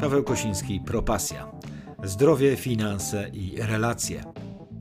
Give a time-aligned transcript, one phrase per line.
[0.00, 1.52] Paweł Kosiński, Propasja.
[2.04, 4.24] Zdrowie, finanse i relacje.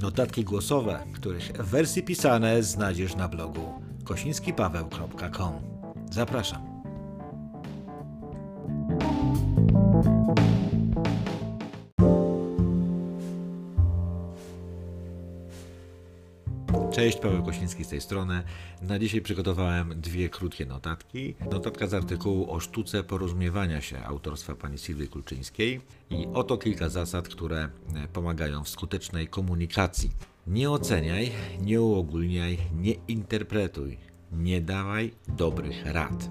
[0.00, 5.52] Notatki głosowe, których wersje pisane znajdziesz na blogu kosińskipaweł.com.
[6.10, 6.75] Zapraszam.
[16.96, 18.42] Cześć, Paweł Kośnicki z tej strony.
[18.82, 21.34] Na dzisiaj przygotowałem dwie krótkie notatki.
[21.50, 27.28] Notatka z artykułu o sztuce porozumiewania się autorstwa pani Sylwii Kulczyńskiej i oto kilka zasad,
[27.28, 27.68] które e,
[28.12, 30.10] pomagają w skutecznej komunikacji.
[30.46, 33.98] Nie oceniaj, nie uogólniaj, nie interpretuj,
[34.32, 36.30] nie dawaj dobrych rad.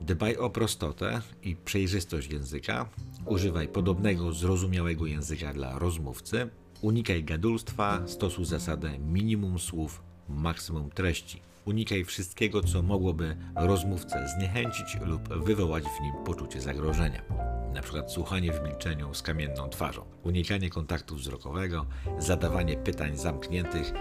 [0.00, 2.88] Dbaj o prostotę i przejrzystość języka.
[3.26, 6.50] Używaj podobnego, zrozumiałego języka dla rozmówcy
[6.82, 11.40] Unikaj gadulstwa, stosuj zasadę minimum słów, maksimum treści.
[11.64, 17.22] Unikaj wszystkiego, co mogłoby rozmówcę zniechęcić lub wywołać w nim poczucie zagrożenia.
[17.74, 21.86] Na przykład słuchanie w milczeniu z kamienną twarzą, unikanie kontaktu wzrokowego,
[22.18, 23.92] zadawanie pytań zamkniętych,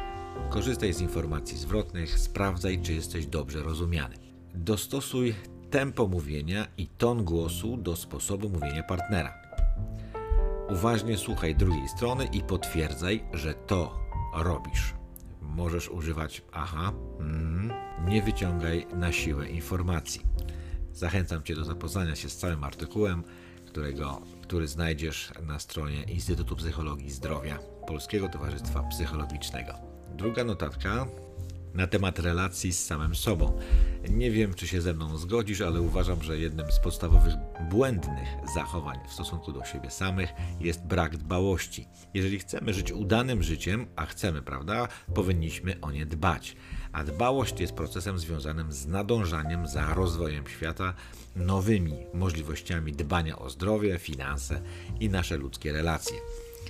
[0.50, 4.16] korzystaj z informacji zwrotnych, sprawdzaj, czy jesteś dobrze rozumiany.
[4.56, 5.36] Dostosuj
[5.70, 9.44] tempo mówienia i ton głosu do sposobu mówienia partnera.
[10.74, 14.00] Uważnie słuchaj drugiej strony i potwierdzaj, że to
[14.36, 14.94] robisz.
[15.42, 17.74] Możesz używać aha, mm,
[18.08, 20.22] nie wyciągaj na siłę informacji.
[20.94, 23.24] Zachęcam Cię do zapoznania się z całym artykułem,
[23.66, 29.74] którego, który znajdziesz na stronie Instytutu Psychologii Zdrowia Polskiego Towarzystwa Psychologicznego.
[30.16, 31.06] Druga notatka
[31.74, 33.60] na temat relacji z samym sobą.
[34.10, 37.34] Nie wiem, czy się ze mną zgodzisz, ale uważam, że jednym z podstawowych
[37.70, 41.88] błędnych zachowań w stosunku do siebie samych jest brak dbałości.
[42.14, 46.56] Jeżeli chcemy żyć udanym życiem, a chcemy, prawda, powinniśmy o nie dbać.
[46.92, 50.94] A dbałość jest procesem związanym z nadążaniem za rozwojem świata,
[51.36, 54.62] nowymi możliwościami dbania o zdrowie, finanse
[55.00, 56.18] i nasze ludzkie relacje.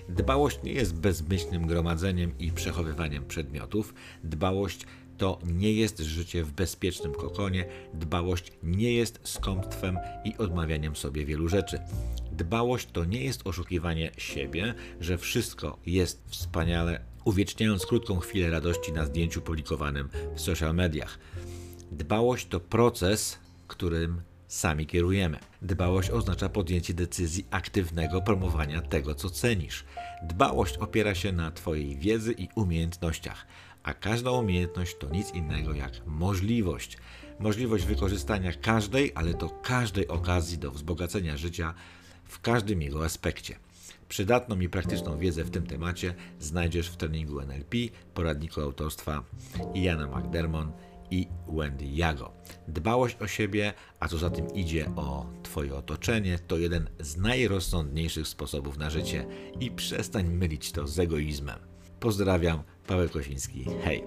[0.10, 3.94] Dbałość nie jest bezmyślnym gromadzeniem i przechowywaniem przedmiotów.
[4.24, 4.86] Dbałość
[5.24, 7.66] to nie jest życie w bezpiecznym kokonie.
[7.94, 11.80] Dbałość nie jest skąpstwem i odmawianiem sobie wielu rzeczy.
[12.32, 19.06] Dbałość to nie jest oszukiwanie siebie, że wszystko jest wspaniale, uwieczniając krótką chwilę radości na
[19.06, 21.20] zdjęciu publikowanym w social mediach.
[21.92, 24.22] Dbałość to proces, którym
[24.54, 25.40] sami kierujemy.
[25.62, 29.86] Dbałość oznacza podjęcie decyzji aktywnego promowania tego, co cenisz.
[30.24, 33.48] Dbałość opiera się na Twojej wiedzy i umiejętnościach,
[33.84, 36.98] a każda umiejętność to nic innego jak możliwość.
[37.40, 41.74] Możliwość wykorzystania każdej, ale to każdej okazji do wzbogacenia życia
[42.24, 43.56] w każdym jego aspekcie.
[44.10, 47.78] Przydatną i praktyczną wiedzę w tym temacie znajdziesz w treningu NLP,
[48.14, 49.24] poradniku autorstwa
[49.74, 50.68] Iana McDermott
[51.12, 52.32] i Wendy Jago.
[52.68, 58.28] Dbałość o siebie, a co za tym idzie o Twoje otoczenie, to jeden z najrozsądniejszych
[58.28, 59.26] sposobów na życie
[59.60, 61.60] i przestań mylić to z egoizmem.
[62.00, 63.66] Pozdrawiam, Paweł Kosiński.
[63.84, 64.04] Hej!